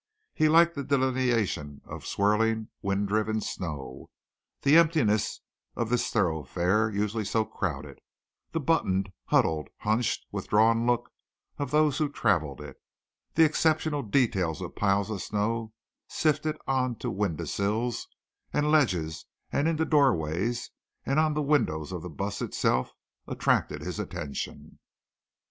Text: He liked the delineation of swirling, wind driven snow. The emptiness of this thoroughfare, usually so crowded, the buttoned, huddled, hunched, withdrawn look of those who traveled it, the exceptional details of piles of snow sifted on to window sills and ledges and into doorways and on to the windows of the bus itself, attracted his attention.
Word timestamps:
He 0.33 0.49
liked 0.49 0.73
the 0.73 0.83
delineation 0.83 1.81
of 1.85 2.07
swirling, 2.07 2.69
wind 2.81 3.07
driven 3.07 3.39
snow. 3.39 4.09
The 4.63 4.75
emptiness 4.75 5.41
of 5.75 5.89
this 5.91 6.09
thoroughfare, 6.09 6.89
usually 6.89 7.23
so 7.23 7.45
crowded, 7.45 7.99
the 8.51 8.59
buttoned, 8.59 9.09
huddled, 9.25 9.69
hunched, 9.81 10.25
withdrawn 10.31 10.87
look 10.87 11.11
of 11.59 11.69
those 11.69 11.99
who 11.99 12.09
traveled 12.11 12.61
it, 12.61 12.77
the 13.35 13.45
exceptional 13.45 14.01
details 14.01 14.59
of 14.59 14.75
piles 14.75 15.11
of 15.11 15.21
snow 15.21 15.71
sifted 16.07 16.57
on 16.65 16.95
to 16.95 17.11
window 17.11 17.45
sills 17.45 18.07
and 18.51 18.71
ledges 18.71 19.27
and 19.51 19.67
into 19.67 19.85
doorways 19.85 20.71
and 21.05 21.19
on 21.19 21.33
to 21.35 21.35
the 21.35 21.41
windows 21.45 21.91
of 21.91 22.01
the 22.01 22.09
bus 22.09 22.41
itself, 22.41 22.91
attracted 23.27 23.81
his 23.83 23.99
attention. 23.99 24.79